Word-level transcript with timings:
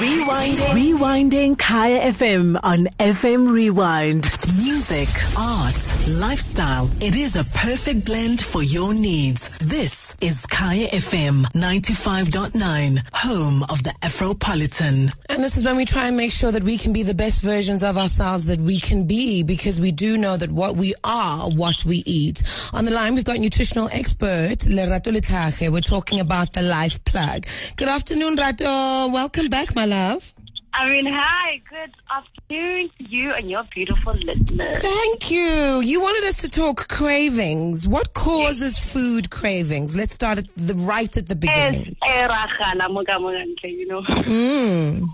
We 0.00 0.13
Rewinding. 0.24 0.72
Rewinding 0.72 1.58
Kaya 1.58 2.10
FM 2.12 2.58
on 2.62 2.86
FM 2.98 3.52
Rewind. 3.52 4.30
Music, 4.56 5.08
art, 5.38 5.96
lifestyle. 6.08 6.88
It 7.02 7.14
is 7.14 7.36
a 7.36 7.44
perfect 7.44 8.06
blend 8.06 8.40
for 8.40 8.62
your 8.62 8.94
needs. 8.94 9.50
This 9.58 10.16
is 10.22 10.46
Kaya 10.46 10.88
FM 10.88 11.42
95.9, 11.52 13.00
home 13.12 13.64
of 13.64 13.82
the 13.82 13.92
Afropolitan. 14.00 15.14
And 15.28 15.44
this 15.44 15.58
is 15.58 15.66
when 15.66 15.76
we 15.76 15.84
try 15.84 16.06
and 16.08 16.16
make 16.16 16.32
sure 16.32 16.50
that 16.52 16.64
we 16.64 16.78
can 16.78 16.94
be 16.94 17.02
the 17.02 17.14
best 17.14 17.42
versions 17.42 17.82
of 17.82 17.98
ourselves 17.98 18.46
that 18.46 18.60
we 18.60 18.80
can 18.80 19.06
be 19.06 19.42
because 19.42 19.78
we 19.78 19.92
do 19.92 20.16
know 20.16 20.38
that 20.38 20.50
what 20.50 20.76
we 20.76 20.94
are, 21.04 21.50
what 21.50 21.84
we 21.84 22.02
eat. 22.06 22.42
On 22.72 22.86
the 22.86 22.92
line, 22.92 23.14
we've 23.14 23.24
got 23.24 23.38
nutritional 23.40 23.88
expert 23.92 24.60
Lerato 24.70 25.12
Letlhage. 25.12 25.70
We're 25.70 25.80
talking 25.80 26.20
about 26.20 26.54
the 26.54 26.62
life 26.62 27.04
plug. 27.04 27.46
Good 27.76 27.88
afternoon, 27.88 28.36
Rato. 28.36 29.12
Welcome 29.12 29.48
back, 29.48 29.74
my 29.74 29.84
love. 29.84 30.13
I 30.76 30.90
mean, 30.90 31.06
hi, 31.06 31.60
good 31.70 31.94
afternoon 32.10 32.90
to 32.98 33.08
you 33.08 33.32
and 33.32 33.48
your 33.48 33.62
beautiful 33.72 34.12
listeners. 34.12 34.82
Thank 34.82 35.30
you. 35.30 35.80
You 35.84 36.02
wanted 36.02 36.26
us 36.28 36.38
to 36.38 36.50
talk 36.50 36.88
cravings. 36.88 37.86
What 37.86 38.12
causes 38.12 38.76
food 38.80 39.30
cravings? 39.30 39.96
Let's 39.96 40.14
start 40.14 40.38
at 40.38 40.48
the 40.56 40.74
right 40.74 41.16
at 41.16 41.28
the 41.28 41.36
beginning. 41.36 41.96
you 43.68 43.86
know. 43.86 44.02
Mm. 44.02 45.02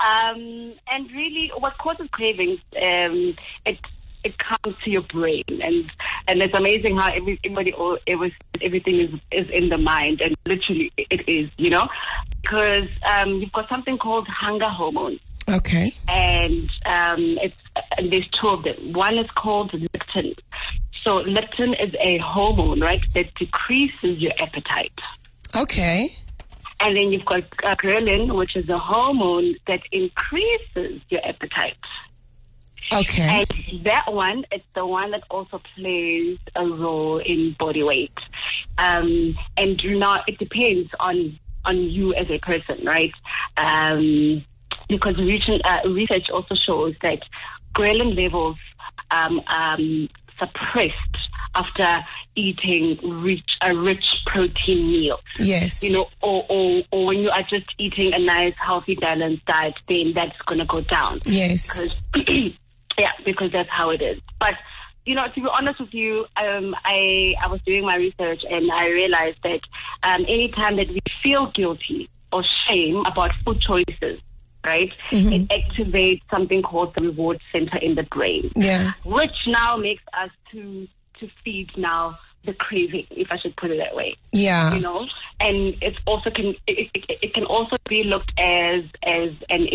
um, 0.00 0.74
and 0.88 1.10
really, 1.10 1.50
what 1.58 1.76
causes 1.78 2.06
cravings? 2.12 2.60
Um, 2.80 3.34
it 3.66 3.78
it 4.24 4.38
comes 4.38 4.76
to 4.84 4.90
your 4.90 5.02
brain, 5.02 5.44
and 5.48 5.90
and 6.28 6.42
it's 6.42 6.54
amazing 6.54 6.96
how 6.96 7.12
every, 7.12 7.38
everybody, 7.44 7.72
all, 7.72 7.98
every, 8.06 8.34
everything 8.60 9.00
is 9.00 9.10
is 9.30 9.50
in 9.50 9.68
the 9.68 9.78
mind, 9.78 10.20
and 10.20 10.34
literally 10.46 10.92
it 10.96 11.28
is, 11.28 11.50
you 11.56 11.70
know, 11.70 11.88
because 12.40 12.88
um, 13.08 13.34
you've 13.34 13.52
got 13.52 13.68
something 13.68 13.98
called 13.98 14.28
hunger 14.28 14.68
hormones. 14.68 15.20
Okay. 15.50 15.92
and 16.08 16.70
um, 16.86 17.36
it's 17.42 17.56
and 17.98 18.10
there's 18.10 18.28
two 18.28 18.48
of 18.48 18.62
them. 18.62 18.92
One 18.92 19.18
is 19.18 19.30
called 19.32 19.72
leptin. 19.72 20.36
So 21.02 21.24
leptin 21.24 21.74
is 21.84 21.94
a 22.00 22.18
hormone, 22.18 22.80
right, 22.80 23.02
that 23.14 23.34
decreases 23.34 24.22
your 24.22 24.32
appetite. 24.38 24.92
Okay. 25.56 26.08
And 26.80 26.96
then 26.96 27.12
you've 27.12 27.24
got 27.24 27.42
uh, 27.64 27.74
ghrelin, 27.76 28.36
which 28.36 28.56
is 28.56 28.68
a 28.68 28.78
hormone 28.78 29.56
that 29.66 29.80
increases 29.90 31.00
your 31.08 31.20
appetite. 31.24 31.76
Okay. 32.92 33.44
And 33.50 33.84
that 33.84 34.12
one, 34.12 34.44
it's 34.50 34.64
the 34.74 34.86
one 34.86 35.10
that 35.12 35.22
also 35.30 35.60
plays 35.74 36.38
a 36.54 36.66
role 36.66 37.18
in 37.18 37.56
body 37.58 37.82
weight. 37.82 38.12
Um, 38.78 39.36
and 39.56 39.82
know, 39.98 40.18
it 40.26 40.38
depends 40.38 40.90
on 41.00 41.38
on 41.64 41.76
you 41.76 42.12
as 42.14 42.28
a 42.28 42.38
person, 42.38 42.84
right? 42.84 43.12
Um, 43.56 44.44
because 44.88 45.16
recent, 45.16 45.64
uh, 45.64 45.78
research 45.86 46.28
also 46.28 46.56
shows 46.56 46.94
that 47.02 47.20
ghrelin 47.74 48.16
levels 48.20 48.56
um, 49.12 49.40
um, 49.46 50.08
suppressed 50.38 51.16
after 51.54 52.04
eating 52.34 52.98
rich 53.22 53.44
a 53.60 53.76
rich 53.76 54.04
protein 54.26 54.90
meal 54.90 55.20
Yes. 55.38 55.82
you 55.82 55.92
know, 55.92 56.08
or, 56.22 56.44
or, 56.48 56.82
or 56.90 57.06
when 57.06 57.18
you 57.18 57.30
are 57.30 57.42
just 57.42 57.66
eating 57.78 58.12
a 58.14 58.18
nice, 58.18 58.54
healthy, 58.56 58.94
balanced 58.94 59.44
diet, 59.44 59.74
then 59.88 60.12
that's 60.14 60.40
going 60.46 60.58
to 60.58 60.64
go 60.64 60.80
down. 60.80 61.20
Yes. 61.26 61.80
Because, 62.12 62.52
yeah, 62.98 63.12
because 63.24 63.52
that's 63.52 63.68
how 63.70 63.90
it 63.90 64.02
is. 64.02 64.20
But, 64.38 64.54
you 65.06 65.14
know, 65.14 65.26
to 65.34 65.40
be 65.40 65.48
honest 65.58 65.80
with 65.80 65.92
you, 65.94 66.26
um, 66.36 66.74
I, 66.84 67.34
I 67.42 67.48
was 67.48 67.60
doing 67.66 67.84
my 67.84 67.96
research 67.96 68.42
and 68.48 68.70
I 68.70 68.88
realized 68.88 69.38
that 69.42 69.60
um, 70.02 70.22
anytime 70.28 70.76
that 70.76 70.88
we 70.88 70.98
feel 71.22 71.50
guilty 71.50 72.08
or 72.32 72.44
shame 72.68 73.02
about 73.06 73.30
food 73.44 73.60
choices, 73.60 74.20
right, 74.64 74.92
it 75.10 75.48
activates 75.48 76.22
something 76.30 76.62
called 76.62 76.94
the 76.94 77.02
reward 77.02 77.40
center 77.50 77.78
in 77.78 77.94
the 77.96 78.04
brain 78.04 78.48
Yeah. 78.54 78.92
which 79.04 79.34
now 79.46 79.76
makes 79.76 80.02
us 80.12 80.30
to 80.52 80.86
to 81.18 81.28
feed 81.44 81.70
now 81.76 82.18
the 82.44 82.54
craving, 82.54 83.06
if 83.10 83.28
I 83.30 83.38
should 83.38 83.56
put 83.56 83.70
it 83.70 83.78
that 83.78 83.94
way. 83.94 84.14
Yeah. 84.32 84.74
You 84.74 84.80
know, 84.80 85.06
and 85.40 85.76
it's 85.80 85.98
also 86.06 86.30
can 86.30 86.54
it, 86.66 86.90
it, 86.94 87.18
it 87.22 87.34
can 87.34 87.44
also 87.44 87.76
be 87.88 88.04
looked 88.04 88.32
as 88.38 88.84
as 89.02 89.30
an 89.50 89.68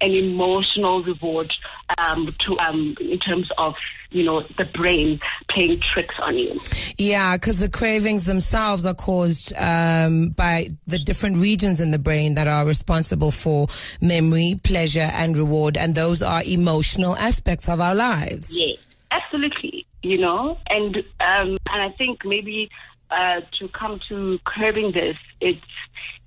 an 0.00 0.10
emotional 0.12 1.02
reward 1.02 1.52
um, 1.98 2.34
to 2.46 2.58
um 2.58 2.96
in 3.00 3.18
terms 3.18 3.48
of 3.58 3.74
you 4.10 4.24
know 4.24 4.42
the 4.58 4.64
brain 4.64 5.20
playing 5.50 5.80
tricks 5.92 6.14
on 6.20 6.36
you. 6.36 6.58
Yeah, 6.96 7.36
because 7.36 7.58
the 7.58 7.68
cravings 7.68 8.24
themselves 8.24 8.86
are 8.86 8.94
caused 8.94 9.52
um, 9.56 10.30
by 10.30 10.66
the 10.86 10.98
different 10.98 11.38
regions 11.38 11.80
in 11.80 11.90
the 11.90 11.98
brain 11.98 12.34
that 12.34 12.48
are 12.48 12.66
responsible 12.66 13.30
for 13.30 13.66
memory, 14.00 14.60
pleasure, 14.62 15.08
and 15.12 15.36
reward, 15.36 15.76
and 15.76 15.94
those 15.94 16.22
are 16.22 16.42
emotional 16.46 17.16
aspects 17.16 17.68
of 17.68 17.80
our 17.80 17.94
lives. 17.94 18.58
Yes, 18.60 18.78
absolutely. 19.10 19.86
You 20.02 20.18
know, 20.18 20.58
and 20.70 20.96
um, 21.20 21.56
and 21.70 21.82
I 21.82 21.90
think 21.98 22.24
maybe 22.24 22.70
uh, 23.10 23.40
to 23.58 23.68
come 23.68 24.00
to 24.08 24.38
curbing 24.46 24.92
this, 24.92 25.16
it's 25.40 25.60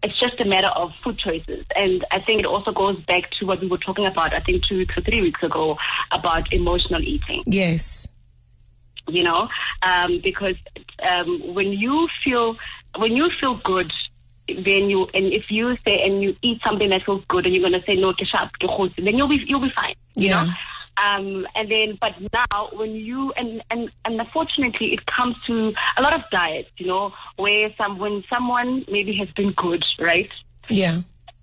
it's 0.04 0.20
just 0.20 0.40
a 0.40 0.46
matter 0.46 0.68
of 0.68 0.92
food 1.04 1.18
choices, 1.18 1.66
and 1.76 2.06
I 2.12 2.20
think 2.20 2.42
it 2.42 2.46
also 2.46 2.72
goes 2.72 3.00
back 3.06 3.32
to 3.40 3.46
what 3.46 3.62
we 3.62 3.68
were 3.68 3.80
talking 3.80 4.06
about. 4.06 4.34
I 4.34 4.42
think 4.42 4.64
two 4.66 4.78
weeks 4.78 4.96
or 4.98 5.02
three 5.02 5.22
weeks 5.22 5.42
ago 5.42 5.78
about 6.12 6.52
emotional 6.54 7.02
eating. 7.02 7.42
Yes. 7.48 8.08
You 9.08 9.24
know, 9.24 9.50
um, 9.82 10.22
because 10.24 10.56
um, 11.02 11.54
when 11.56 11.74
you 11.74 12.08
feel 12.24 12.56
when 12.98 13.16
you 13.16 13.30
feel 13.40 13.56
good. 13.64 13.92
Then 14.46 14.90
you 14.90 15.08
and 15.14 15.32
if 15.32 15.50
you 15.50 15.78
say 15.88 16.04
and 16.04 16.22
you 16.22 16.36
eat 16.42 16.60
something 16.68 16.90
that 16.90 17.04
feels 17.06 17.24
good 17.30 17.46
and 17.46 17.56
you're 17.56 17.64
gonna 17.64 17.82
say 17.88 17.96
no, 17.96 18.12
ke 18.12 18.26
sharp, 18.26 18.52
then 18.98 19.18
you'll 19.18 19.30
be 19.30 19.42
you'll 19.48 19.62
be 19.62 19.72
fine. 19.74 19.96
You 20.18 20.28
Yeah. 20.28 20.44
know? 20.44 20.52
Um, 20.98 21.48
and 21.56 21.72
then, 21.72 21.98
but 22.00 22.14
now 22.32 22.70
when 22.74 22.92
you 22.92 23.32
and, 23.34 23.64
and 23.72 23.90
and 24.06 24.20
unfortunately, 24.20 24.94
it 24.94 25.06
comes 25.08 25.36
to 25.48 25.74
a 25.98 26.02
lot 26.02 26.14
of 26.14 26.22
diets, 26.32 26.70
you 26.78 26.86
know, 26.88 27.12
where 27.38 27.74
some 27.78 27.98
when 27.98 28.24
someone 28.30 28.86
maybe 28.92 29.16
has 29.18 29.30
been 29.32 29.52
good, 29.54 29.84
right, 30.00 30.30
Yeah. 30.70 31.02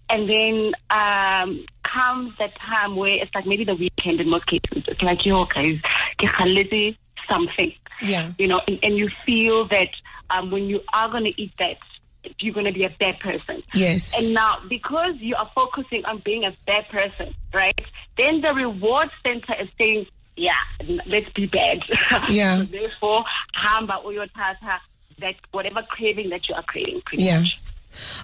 and 0.09 0.29
then 0.31 0.73
um, 0.91 1.67
comes 1.83 2.35
that 2.39 2.55
time 2.61 2.95
where 2.95 3.15
it's 3.15 3.35
like 3.35 3.47
maybe 3.47 3.65
the 3.65 3.75
weekend 3.75 4.21
in 4.21 4.29
most 4.29 4.47
cases, 4.47 4.87
it's 4.87 5.03
like 5.03 5.27
yo 5.27 5.45
guys, 5.47 5.79
kgaletse 6.21 6.97
something, 7.29 7.73
Yeah. 8.03 8.31
you 8.39 8.47
know, 8.47 8.61
and, 8.69 8.79
and 8.85 8.97
you 8.97 9.09
feel 9.27 9.65
that 9.67 9.89
um, 10.31 10.51
when 10.53 10.65
you 10.69 10.81
are 10.95 11.09
going 11.11 11.25
to 11.25 11.41
eat 11.43 11.53
that, 11.59 11.79
you're 12.39 12.55
going 12.55 12.67
to 12.67 12.73
be 12.73 12.85
a 12.85 12.91
bad 13.01 13.19
person. 13.19 13.63
Yes. 13.75 14.17
And 14.17 14.35
now, 14.35 14.59
because 14.69 15.15
you 15.19 15.35
are 15.37 15.51
focusing 15.55 16.05
on 16.05 16.19
being 16.19 16.45
a 16.45 16.53
bad 16.67 16.89
person, 16.89 17.35
right? 17.53 17.81
Then 18.21 18.43
the 18.43 18.53
reward 18.53 19.09
center 19.23 19.55
is 19.63 19.69
saying, 19.79 20.07
yeah, 20.37 20.53
let's 21.07 21.31
be 21.33 21.47
bad. 21.47 21.83
Yeah. 22.29 22.59
so 22.59 22.63
therefore, 22.65 23.25
hamba 23.55 23.95
uyothatha 24.05 24.79
that 25.21 25.37
whatever 25.53 25.83
craving 25.89 26.29
that 26.29 26.47
you 26.49 26.55
are 26.55 26.63
craving. 26.63 27.01
Pretty 27.07 27.25
Yeah. 27.25 27.41
Much. 27.41 27.59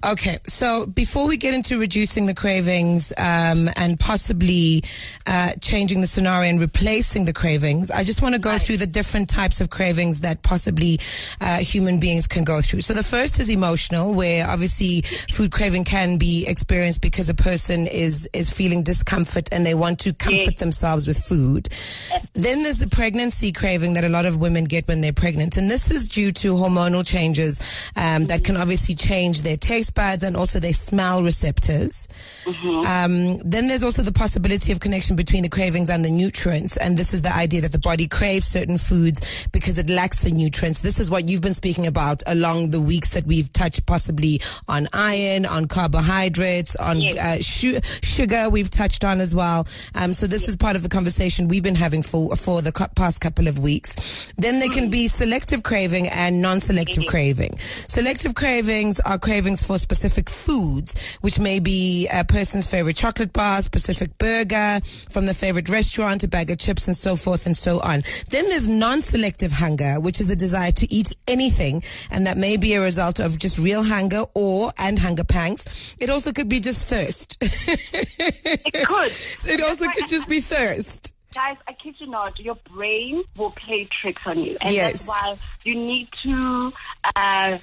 Okay, 0.07 0.37
so 0.47 0.87
before 0.87 1.27
we 1.27 1.37
get 1.37 1.53
into 1.55 1.79
reducing 1.79 2.27
the 2.27 2.35
cravings 2.35 3.13
um, 3.19 3.69
and 3.77 3.99
possibly 3.99 4.83
uh, 5.27 5.51
changing 5.61 6.01
the 6.01 6.07
scenario 6.07 6.49
and 6.49 6.61
replacing 6.61 7.25
the 7.25 7.33
cravings, 7.33 7.91
I 7.91 8.05
just 8.05 8.23
want 8.23 8.35
to 8.35 8.41
go 8.41 8.51
Right. 8.51 8.61
through 8.63 8.77
the 8.79 8.87
different 8.87 9.29
types 9.29 9.61
of 9.61 9.71
cravings 9.71 10.21
that 10.21 10.43
possibly 10.43 10.99
uh, 11.41 11.59
human 11.59 11.99
beings 12.01 12.27
can 12.27 12.45
go 12.45 12.61
through. 12.61 12.81
So 12.83 12.95
the 12.95 13.03
first 13.03 13.39
is 13.41 13.49
emotional, 13.51 14.15
where 14.15 14.47
obviously 14.47 15.03
food 15.33 15.51
craving 15.51 15.85
can 15.85 16.17
be 16.17 16.45
experienced 16.47 17.03
because 17.03 17.29
a 17.29 17.35
person 17.35 17.87
is 17.87 18.29
is 18.33 18.51
feeling 18.51 18.83
discomfort 18.83 19.49
and 19.53 19.67
they 19.67 19.75
want 19.75 19.99
to 20.01 20.13
comfort 20.15 20.37
Yes. 20.53 20.59
themselves 20.61 21.07
with 21.07 21.19
food. 21.19 21.69
Then 22.35 22.63
there's 22.63 22.79
the 22.79 22.89
pregnancy 22.89 23.51
craving 23.53 23.95
that 23.95 24.05
a 24.05 24.09
lot 24.09 24.27
of 24.27 24.37
women 24.37 24.65
get 24.65 24.87
when 24.89 25.01
they're 25.01 25.13
pregnant, 25.13 25.57
and 25.57 25.71
this 25.71 25.91
is 25.91 26.07
due 26.09 26.31
to 26.33 26.55
hormonal 26.55 27.05
changes 27.07 27.91
um, 27.97 28.27
that 28.27 28.45
can 28.45 28.57
obviously 28.57 28.95
change 28.95 29.43
their 29.43 29.56
taste 29.57 29.95
buds 29.95 30.23
and 30.23 30.37
also 30.37 30.59
their 30.61 30.73
smell 30.73 31.23
receptors. 31.23 32.09
Um, 32.47 33.39
then 33.39 33.69
there's 33.69 33.83
also 33.83 34.03
the 34.03 34.13
possibility 34.13 34.73
of 34.73 34.81
connection 34.81 35.17
between 35.17 35.43
the 35.43 35.49
cravings 35.49 35.91
and 35.91 36.05
the 36.05 36.11
nutrients, 36.11 36.77
and 36.77 36.97
this 36.99 37.13
is 37.15 37.23
the 37.23 37.35
idea 37.35 37.61
that 37.63 37.73
the 37.73 37.79
body 37.79 38.07
craves 38.09 38.47
certain 38.47 38.79
foods 38.79 39.47
because 39.53 39.79
it 39.79 39.89
lacks 39.91 40.21
the 40.21 40.31
nutrients. 40.31 40.81
This 40.81 41.01
is 41.01 41.11
what 41.11 41.29
you've 41.29 41.43
been 41.43 41.55
speaking 41.55 41.87
about 41.87 42.23
along 42.27 42.71
the 42.71 42.81
weeks 42.81 43.15
that 43.15 43.25
we've 43.27 43.53
touched, 43.53 43.87
possibly 43.87 44.41
on 44.69 44.87
iron, 44.93 45.47
on 45.47 45.67
carbohydrates, 45.67 46.77
on 46.77 47.01
Yes. 47.01 47.19
uh, 47.19 47.43
su- 47.43 47.81
sugar. 48.03 48.49
We've 48.51 48.71
touched 48.71 49.05
on 49.05 49.21
as 49.21 49.35
well. 49.35 49.67
Um, 49.95 50.13
so 50.13 50.27
this 50.27 50.49
is 50.49 50.57
part 50.57 50.77
of 50.77 50.83
the 50.83 50.89
conversation 50.89 51.49
we've 51.49 51.63
been 51.63 51.75
having 51.75 52.03
for 52.03 52.35
for 52.37 52.63
the 52.63 52.73
cou- 52.73 52.89
past 52.97 53.21
couple 53.21 53.49
of 53.49 53.59
weeks. 53.59 54.33
Then 54.39 54.59
there 54.61 54.69
can 54.69 54.89
be 54.91 55.09
selective 55.09 55.63
craving 55.63 56.09
and 56.09 56.41
non-selective 56.43 57.05
craving. 57.07 57.59
Selective 57.59 58.35
cravings 58.35 59.01
are 59.01 59.19
cravings 59.19 59.46
cravings 59.47 59.63
for 59.65 59.79
specific 59.79 60.29
foods, 60.29 61.19
which 61.21 61.39
may 61.39 61.61
be 61.61 62.09
a 62.13 62.25
person's 62.25 62.69
favorite 62.69 62.97
chocolate 62.97 63.33
bar, 63.33 63.63
specific 63.63 64.11
burger 64.19 64.81
from 65.09 65.25
the 65.27 65.33
favorite 65.35 65.69
restaurant, 65.69 66.25
a 66.25 66.29
bag 66.29 66.51
of 66.51 66.59
chips, 66.59 66.89
and 66.89 66.97
so 66.97 67.15
forth 67.15 67.47
and 67.47 67.57
so 67.57 67.77
on. 67.85 68.01
Then 68.31 68.49
there's 68.49 68.67
non-selective 68.67 69.53
hunger, 69.53 70.01
which 70.01 70.21
is 70.21 70.27
the 70.27 70.35
desire 70.35 70.73
to 70.73 70.93
eat 70.93 71.15
anything, 71.29 71.81
and 72.11 72.27
that 72.27 72.37
may 72.37 72.57
be 72.57 72.75
a 72.75 72.81
result 72.81 73.21
of 73.21 73.39
just 73.39 73.61
real 73.61 73.85
hunger 73.85 74.23
or 74.35 74.71
and 74.81 74.99
hunger 74.99 75.23
pangs. 75.23 75.95
It 76.01 76.11
also 76.11 76.33
could 76.33 76.49
be 76.49 76.59
just 76.59 76.89
thirst. 76.89 77.37
It 78.19 78.87
could. 78.87 79.13
it 79.53 79.61
also 79.63 79.87
could 79.95 80.07
just 80.09 80.29
be 80.29 80.41
thirst. 80.41 81.15
Guys, 81.35 81.57
I 81.69 81.73
kid 81.75 82.01
you 82.01 82.09
not, 82.09 82.41
your 82.41 82.57
brain 82.75 83.23
will 83.37 83.51
play 83.51 83.85
tricks 83.85 84.23
on 84.27 84.39
you. 84.43 84.57
And 84.63 84.73
Yes. 84.73 85.07
that's 85.07 85.09
why 85.09 85.37
you 85.65 85.75
need 85.77 86.09
to 86.23 86.73
uh, 87.15 87.59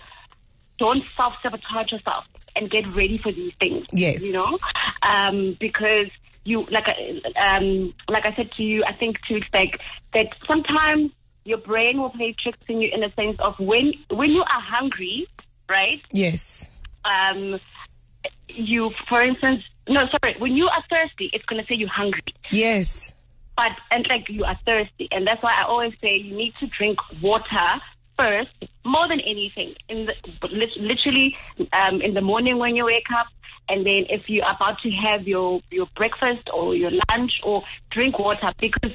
don't 0.78 1.04
self 1.16 1.34
sabotage 1.42 1.92
yourself 1.92 2.28
and 2.56 2.70
get 2.70 2.86
ready 2.88 3.18
for 3.18 3.31
these 3.31 3.54
things. 3.56 3.88
Yes. 3.92 4.25
You 4.25 4.34
know? 4.34 4.58
Um, 5.04 5.58
because 5.60 6.08
you 6.46 6.66
like 6.66 6.88
I 6.88 7.22
um 7.42 7.94
like 8.10 8.25
I 8.25 8.34
said 8.36 8.52
to 8.54 8.64
you, 8.64 8.84
I 8.86 8.94
think 8.94 9.22
to 9.28 9.40
back, 9.52 9.80
that 10.14 10.36
sometimes 10.46 11.12
your 11.46 11.58
brain 11.58 12.02
will 12.02 12.10
play 12.10 12.34
tricks 12.38 12.60
on 12.70 12.81
you 12.81 12.90
in 12.94 13.02
the 13.02 13.12
sense 13.16 13.40
of 13.40 13.60
when 13.60 13.94
when 14.10 14.31
you 14.31 14.42
are 14.42 14.62
hungry, 14.62 15.28
right? 15.70 16.02
Yes. 16.12 16.70
Um 17.06 17.60
you 18.50 18.92
for 19.08 19.22
instance 19.22 19.64
no 19.88 20.08
sorry, 20.22 20.36
when 20.40 20.54
you 20.56 20.68
are 20.68 20.84
thirsty, 20.90 21.30
it's 21.34 21.46
gonna 21.46 21.66
say 21.66 21.76
you're 21.76 21.90
hungry. 21.90 22.22
Yes. 22.52 23.16
but 23.56 23.72
and 23.92 24.06
like 24.08 24.30
you 24.30 24.44
are 24.44 24.58
thirsty, 24.66 25.08
and 25.12 25.28
that's 25.28 25.42
why 25.44 25.56
I 25.58 25.64
always 25.64 25.94
say 26.00 26.18
you 26.18 26.36
need 26.36 26.56
to 26.56 26.68
drink 26.68 27.00
water 27.22 27.81
first, 28.24 28.72
more 28.86 29.08
than 29.08 29.20
anything. 29.20 29.75
In 29.90 30.06
the 30.06 30.16
literally 30.80 31.38
um, 31.74 32.02
in 32.02 32.14
the 32.14 32.22
morning 32.22 32.58
when 32.58 32.75
you 32.75 32.86
wake 32.86 33.12
up, 33.16 33.28
and 33.70 33.86
then 33.86 34.06
if 34.10 34.30
you're 34.30 34.50
about 34.50 34.80
to 34.81 34.90
have 34.92 35.28
your 35.28 35.62
your 35.70 35.88
breakfast 35.96 36.50
or 36.54 36.75
your 36.75 36.92
lunch, 37.10 37.34
or 37.44 37.64
drink 37.92 38.20
water 38.20 38.52
because 38.60 38.92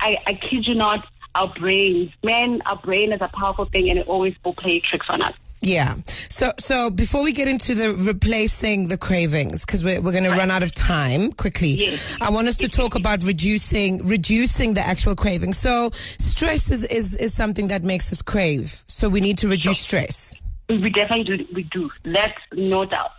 I, 0.00 0.16
I 0.26 0.32
kid 0.34 0.66
you 0.66 0.74
not, 0.74 1.06
our 1.34 1.52
brains, 1.58 2.10
man, 2.22 2.62
our 2.66 2.76
brain 2.76 3.12
is 3.12 3.20
a 3.20 3.28
powerful 3.28 3.66
thing, 3.66 3.88
and 3.90 3.98
it 3.98 4.08
always 4.08 4.34
will 4.44 4.54
play 4.54 4.80
tricks 4.80 5.06
on 5.08 5.22
us. 5.22 5.34
Yeah. 5.62 5.94
So, 6.28 6.50
so 6.58 6.90
before 6.90 7.24
we 7.24 7.32
get 7.32 7.48
into 7.48 7.74
the 7.74 7.94
replacing 7.94 8.88
the 8.88 8.98
cravings, 8.98 9.64
because 9.64 9.84
we're, 9.84 10.00
we're 10.00 10.12
going 10.12 10.24
to 10.24 10.30
run 10.30 10.50
out 10.50 10.62
of 10.62 10.74
time 10.74 11.32
quickly, 11.32 11.70
Yes. 11.70 12.18
I 12.20 12.30
want 12.30 12.46
us 12.46 12.56
to 12.58 12.68
talk 12.68 12.94
about 12.98 13.24
reducing, 13.24 14.04
reducing 14.06 14.74
the 14.74 14.80
actual 14.80 15.14
craving. 15.14 15.52
So 15.52 15.90
stress 15.92 16.70
is, 16.70 16.84
is, 16.84 17.16
is 17.16 17.34
something 17.34 17.68
that 17.68 17.84
makes 17.84 18.12
us 18.12 18.22
crave. 18.22 18.84
So 18.86 19.08
we 19.08 19.20
need 19.20 19.38
to 19.38 19.48
reduce 19.48 19.80
stress. 19.80 20.34
We 20.68 20.90
definitely 20.90 21.36
do. 21.36 21.46
We 21.54 21.62
do. 21.64 21.90
That's 22.04 22.38
no 22.52 22.84
doubt. 22.84 23.12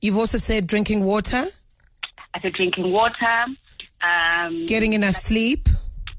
You've 0.00 0.18
also 0.18 0.38
said 0.38 0.66
drinking 0.66 1.04
water, 1.04 1.44
After 2.34 2.50
drinking 2.50 2.92
water, 2.92 3.46
um, 4.02 4.66
getting 4.66 4.92
enough 4.92 5.14
sleep, 5.14 5.68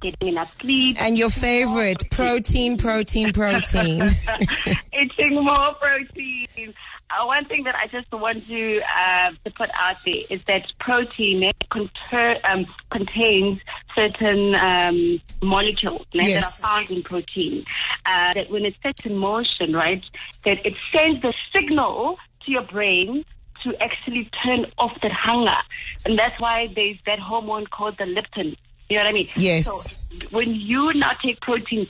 getting 0.01 0.30
enough 0.30 0.51
sleep, 0.59 0.97
and 1.01 1.18
your 1.18 1.30
favorite, 1.30 2.09
protein, 2.12 2.77
protein, 2.77 3.31
protein. 3.33 4.03
eating 4.94 5.36
more 5.44 5.74
protein. 5.75 6.74
Uh, 7.09 7.24
one 7.25 7.45
thing 7.45 7.63
that 7.63 7.75
I 7.75 7.86
just 7.88 8.12
want 8.12 8.47
to 8.47 8.81
uh, 8.97 9.31
to 9.44 9.51
put 9.51 9.69
out 9.80 9.97
there 10.06 10.24
is 10.30 10.42
that 10.47 10.65
protein 10.80 11.44
eh, 11.44 11.51
conter- 11.69 12.39
um, 12.45 12.65
contains 12.92 13.59
certain 13.94 14.56
um, 14.56 15.21
molecules 15.42 16.07
eh, 16.15 16.21
Yes. 16.25 16.62
that 16.62 16.68
are 16.68 16.77
found 16.80 16.89
in 16.89 17.03
protein. 17.03 17.63
Uh, 18.07 18.33
that 18.33 18.50
when 18.50 18.65
it's 18.65 18.77
set 18.81 19.06
in 19.06 19.18
motion, 19.18 19.74
right, 19.74 20.03
that 20.45 20.65
it 20.65 20.75
sends 20.94 21.21
the 21.21 21.33
signal 21.53 22.18
to 22.44 22.51
your 22.51 22.63
brain 22.63 23.24
to 23.63 23.75
actually 23.83 24.30
turn 24.44 24.65
off 24.80 25.00
that 25.01 25.12
hunger, 25.12 25.57
and 26.06 26.18
that's 26.18 26.39
why 26.39 26.71
there's 26.75 27.00
that 27.06 27.19
hormone 27.19 27.65
called 27.68 27.97
the 27.97 28.03
leptin. 28.06 28.56
You 28.90 28.98
know 28.98 29.04
what 29.04 29.10
I 29.10 29.14
mean? 29.14 29.30
Yes. 29.38 29.66
So 29.66 29.96
when 30.32 30.54
you 30.54 30.94
now 30.94 31.12
take 31.24 31.42
protein, 31.42 31.88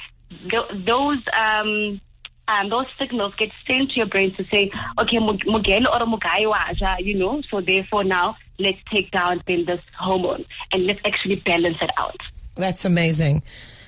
th- 0.49 0.85
those 0.85 1.17
um, 1.33 1.99
um, 2.47 2.69
those 2.69 2.85
signals 2.99 3.33
get 3.37 3.51
sent 3.69 3.91
to 3.91 3.97
your 3.97 4.05
brain 4.05 4.33
to 4.35 4.45
say, 4.45 4.71
okay, 4.99 5.19
mug- 5.19 5.43
mugelo 5.45 5.87
or 5.93 6.05
mugai 6.05 6.45
waja, 6.45 7.03
you 7.03 7.15
know. 7.17 7.41
So 7.49 7.61
therefore, 7.61 8.03
now 8.03 8.37
let's 8.59 8.77
take 8.91 9.11
down 9.11 9.41
then 9.47 9.65
this 9.65 9.81
hormone 9.97 10.45
and 10.71 10.85
let's 10.85 10.99
actually 11.05 11.35
balance 11.37 11.77
it 11.81 11.89
out. 11.97 12.19
That's 12.55 12.85
amazing. 12.85 13.43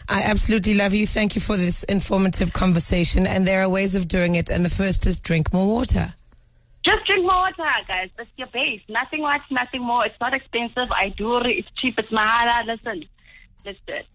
I 0.10 0.24
absolutely 0.26 0.74
love 0.74 0.94
you. 0.94 1.06
Thank 1.06 1.36
you 1.36 1.42
for 1.42 1.58
this 1.58 1.84
informative 1.84 2.54
conversation. 2.54 3.28
And 3.28 3.46
there 3.48 3.62
are 3.62 3.70
ways 3.70 3.96
of 3.96 4.08
doing 4.08 4.36
it. 4.36 4.50
And 4.50 4.64
the 4.64 4.70
first 4.70 5.06
is 5.06 5.20
drink 5.20 5.54
more 5.54 5.68
water. 5.68 6.06
Just 6.88 7.06
drink 7.06 7.24
more 7.24 7.42
water, 7.42 7.70
guys. 7.86 8.10
That's 8.16 8.30
your 8.38 8.48
base. 8.48 8.82
Nothing 8.88 9.22
much, 9.22 9.42
nothing 9.52 9.82
more. 9.82 10.06
It's 10.06 10.16
not 10.22 10.34
expensive. 10.34 10.90
I 10.90 11.10
do 11.10 11.36
it. 11.36 11.48
It's 11.48 11.68
cheap. 11.76 11.96
It's 11.98 12.08
mahala. 12.10 12.66
Listen, 12.66 13.04
do 13.66 13.72
it. 13.90 14.06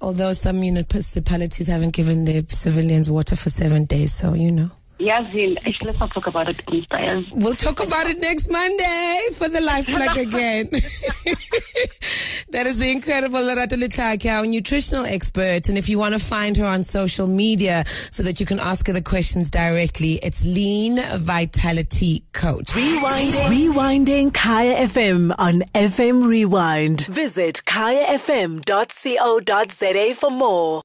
Although 0.00 0.32
some 0.32 0.58
municipalities 0.58 1.68
haven't 1.68 1.94
given 1.94 2.24
their 2.24 2.42
civilians 2.48 3.08
water 3.08 3.36
for 3.36 3.50
seven 3.50 3.84
days, 3.84 4.12
so 4.12 4.34
you 4.34 4.50
know. 4.50 4.72
Yazin, 4.98 5.56
actually, 5.66 5.86
let's 5.88 6.00
not 6.00 6.10
talk 6.10 6.26
about 6.26 6.48
it. 6.48 6.58
Inspires. 6.72 7.24
We'll 7.32 7.54
talk 7.54 7.86
about 7.86 8.06
it 8.08 8.18
next 8.20 8.50
Monday 8.50 9.28
for 9.34 9.48
the 9.48 9.60
life 9.60 9.86
plug 9.86 10.16
again. 10.16 10.68
that 12.50 12.66
is 12.66 12.78
the 12.78 12.90
incredible 12.90 13.40
Lerato 13.40 13.76
Letlake, 13.76 14.24
our 14.26 14.46
nutritional 14.46 15.04
expert. 15.04 15.68
And 15.68 15.76
if 15.76 15.88
you 15.88 15.98
want 15.98 16.14
to 16.14 16.20
find 16.20 16.56
her 16.56 16.64
on 16.64 16.82
social 16.82 17.26
media 17.26 17.84
so 17.86 18.22
that 18.22 18.40
you 18.40 18.46
can 18.46 18.58
ask 18.58 18.86
her 18.86 18.94
the 18.94 19.02
questions 19.02 19.50
directly, 19.50 20.18
it's 20.22 20.46
Lean 20.46 20.98
Vitality 21.18 22.24
Coach. 22.32 22.68
Rewinding. 22.68 23.48
Rewinding 23.48 24.32
Kaya 24.32 24.88
FM 24.88 25.34
on 25.38 25.60
FM 25.74 26.26
Rewind. 26.26 27.06
Visit 27.06 27.60
kayafm.co.za 27.66 28.64
for 30.14 30.30
more. 30.30 30.66